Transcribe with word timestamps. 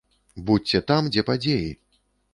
Будзьце 0.47 0.81
там, 0.93 1.11
дзе 1.17 1.27
падзеі. 1.31 1.71